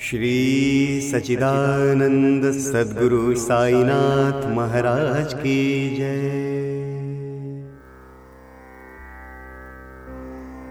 [0.00, 5.54] श्री सच्चिदानन्द सद्गुरु साईनाथ महाराज की
[5.96, 6.28] जय।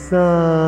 [0.09, 0.64] 三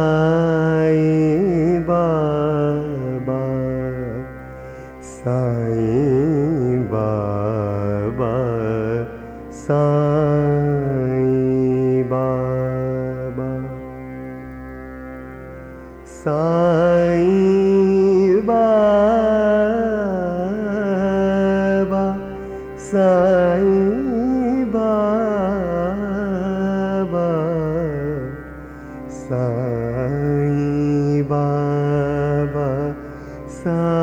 [33.63, 33.96] さ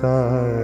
[0.00, 0.59] सा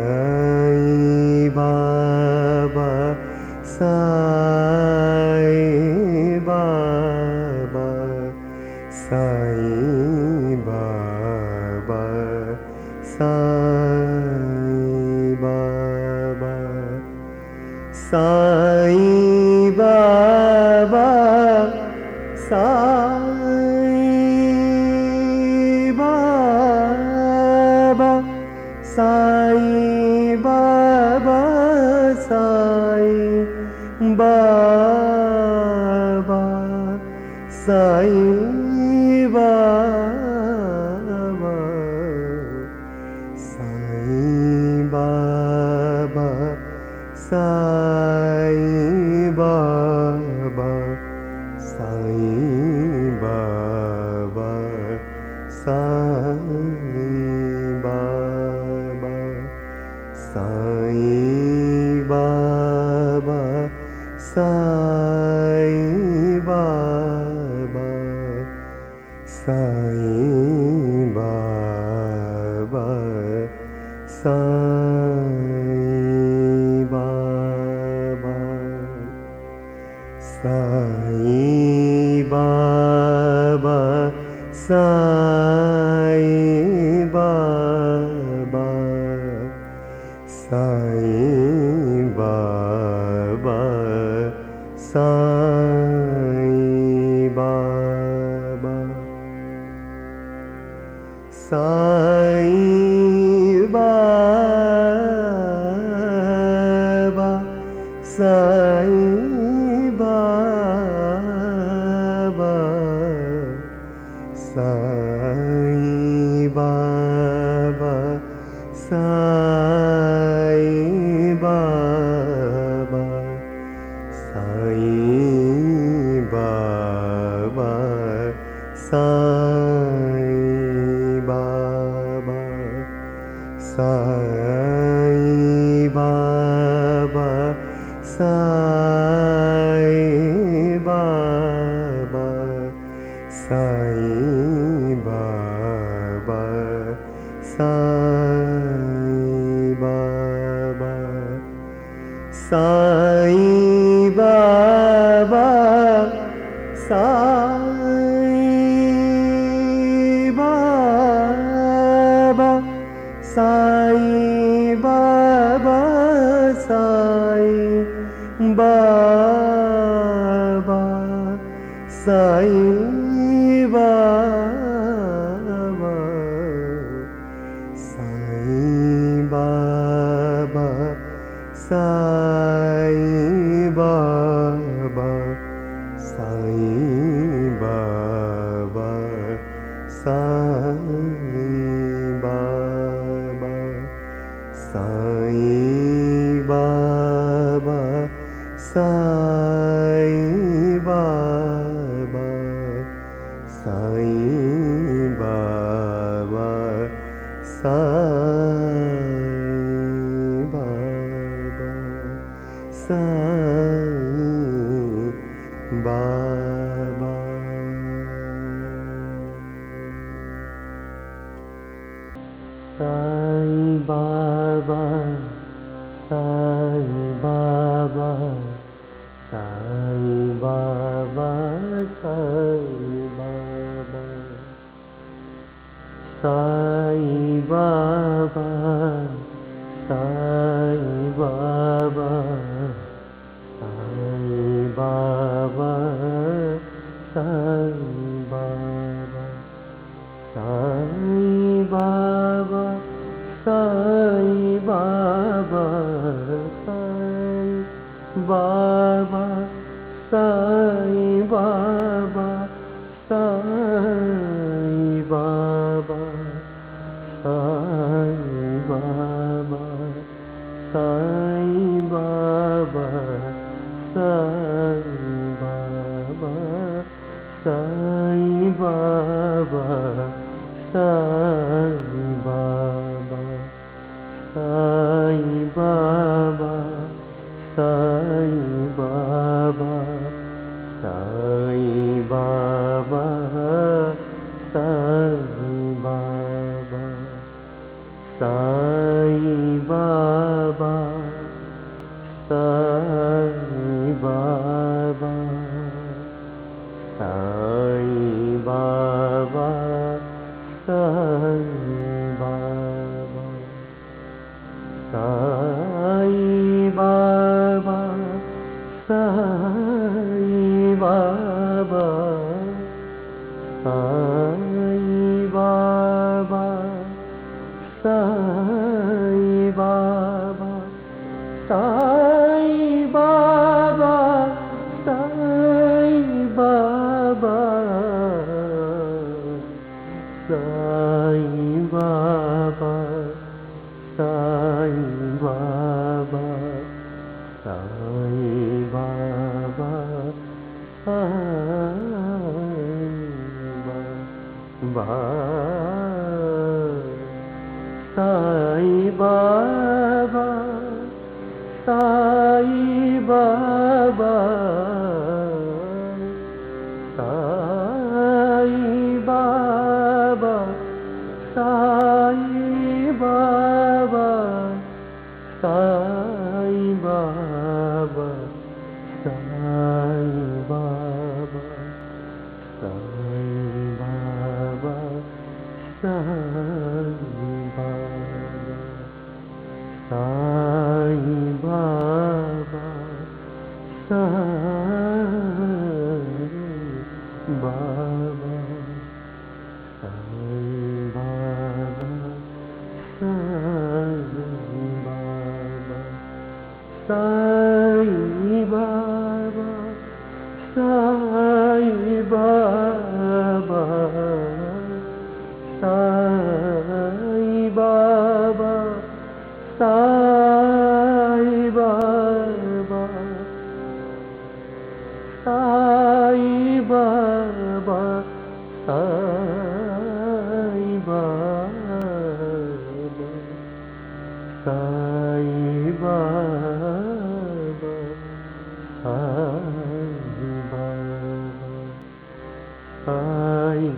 [152.49, 152.86] साईं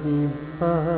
[0.03, 0.98] Deepa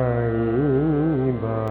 [0.00, 1.69] साईं बा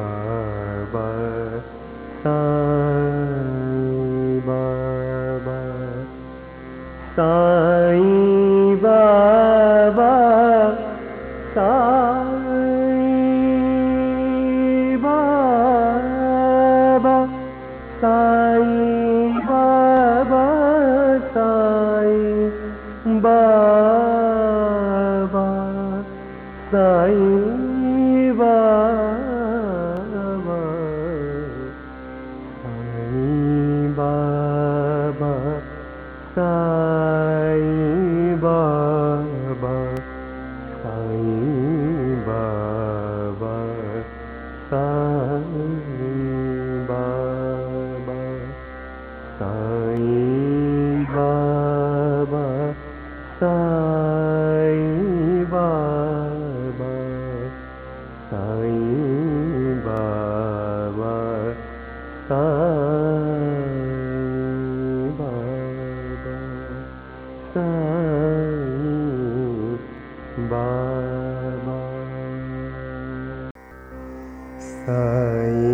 [74.79, 75.68] சாய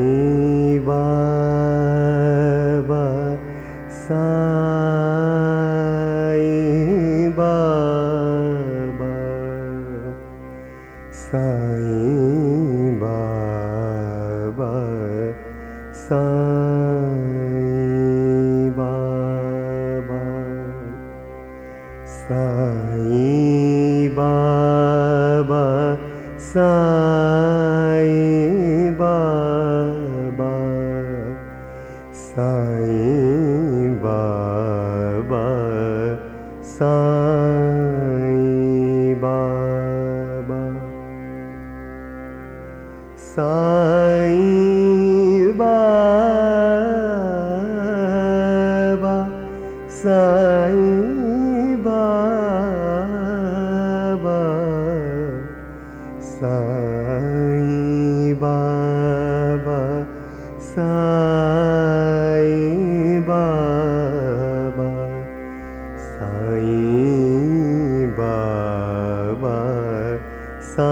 [70.73, 70.91] सा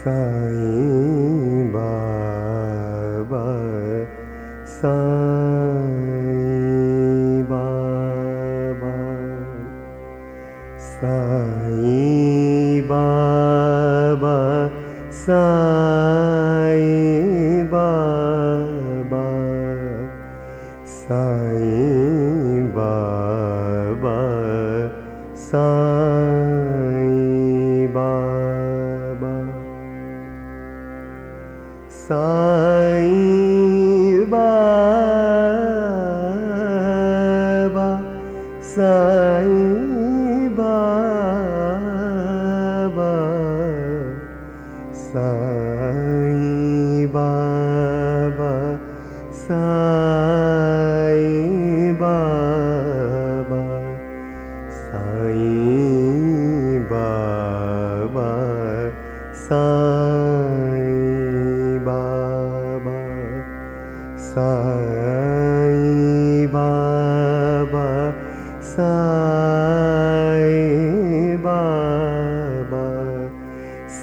[0.00, 3.44] साई बाबा
[4.66, 5.09] सा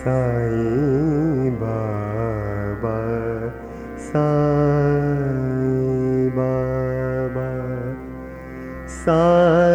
[0.07, 2.99] साई बाबा
[4.05, 4.21] साई
[6.37, 7.49] बाबा
[8.99, 9.66] साई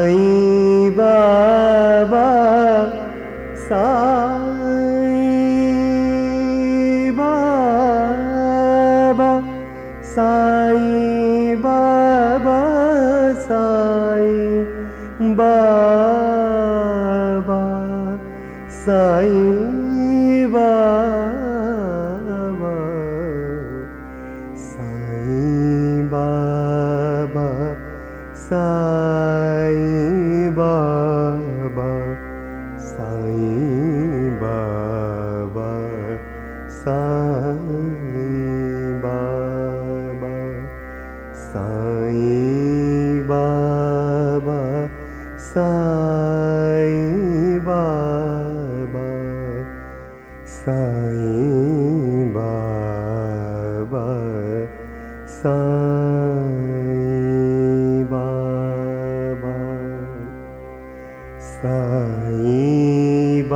[62.33, 63.51] ीब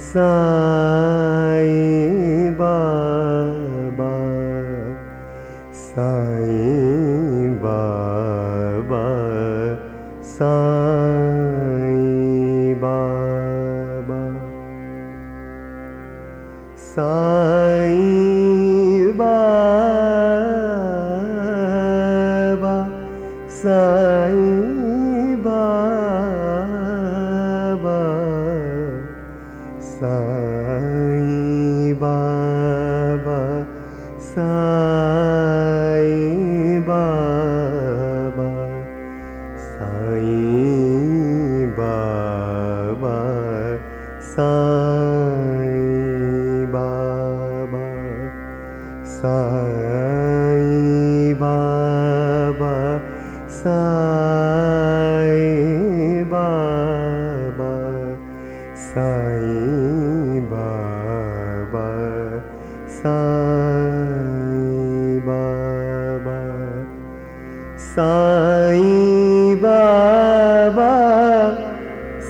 [0.00, 0.57] सा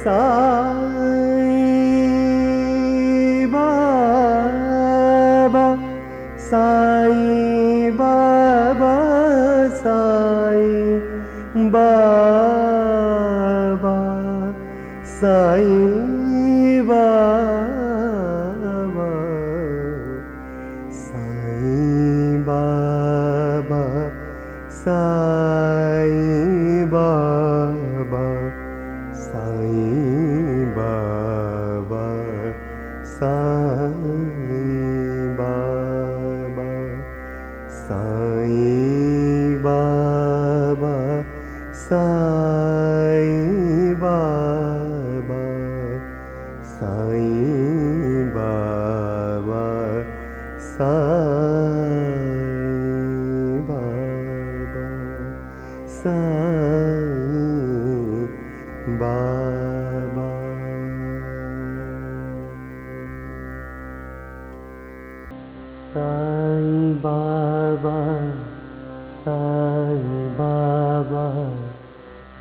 [0.09, 0.38] सा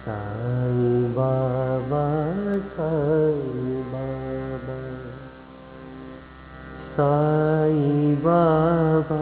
[0.07, 0.83] साई
[1.17, 2.03] बाबा
[2.75, 4.77] साई बाबा
[6.97, 9.21] साई बाबा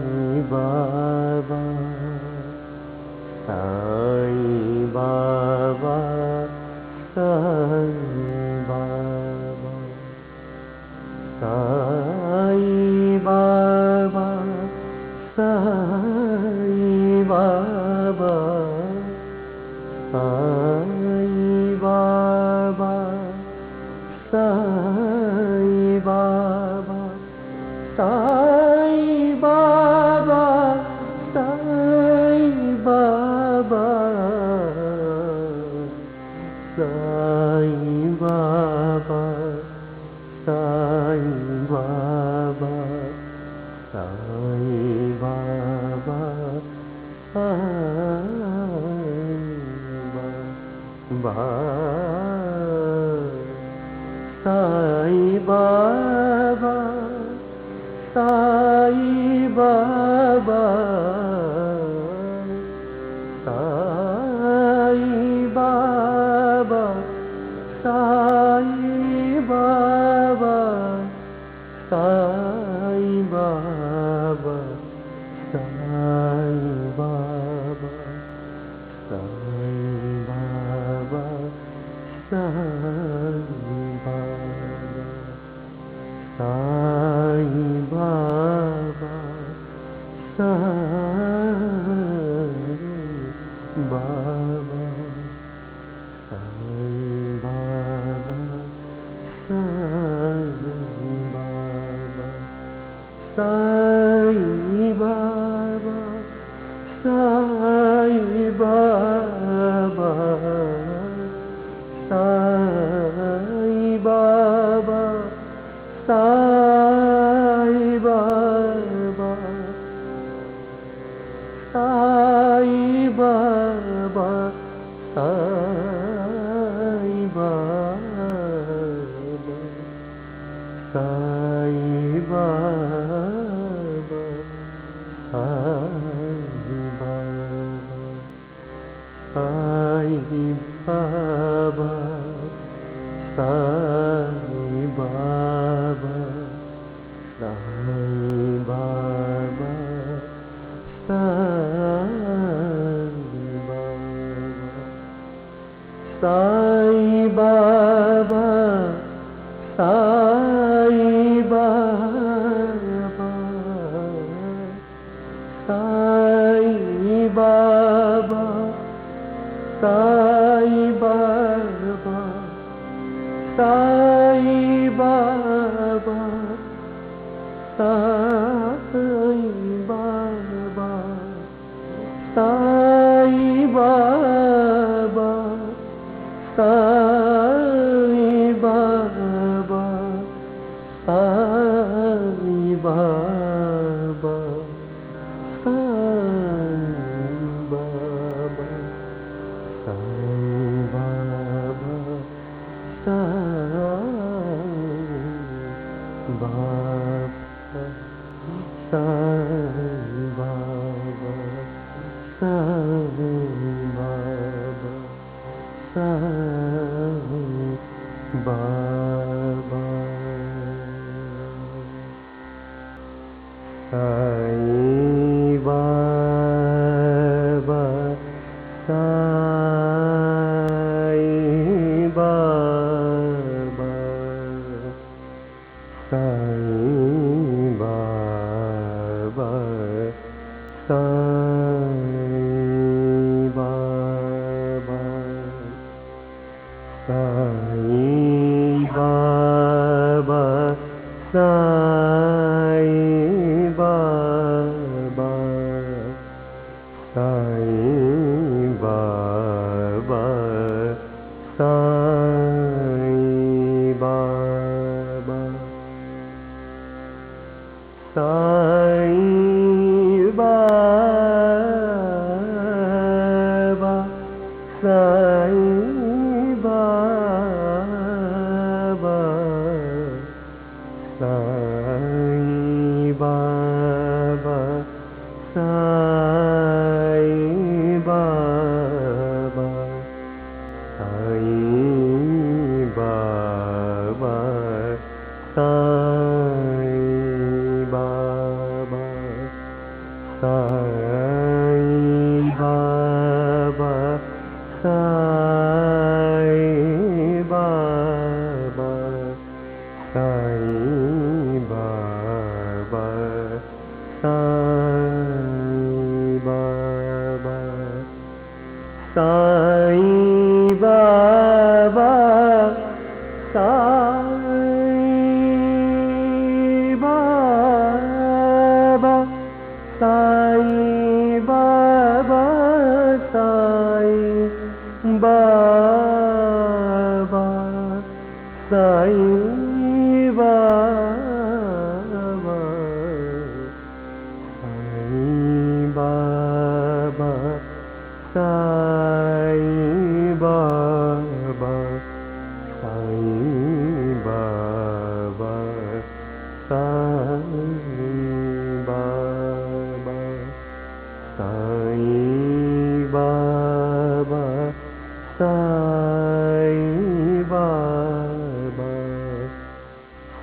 [223.91, 224.70] साई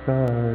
[0.09, 0.48] sky.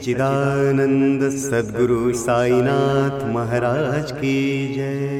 [0.00, 4.36] सचिदानंद सदगुरु साईनाथ महाराज की
[4.74, 5.19] जय।